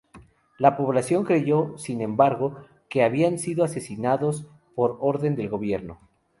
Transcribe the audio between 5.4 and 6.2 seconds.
gobierno.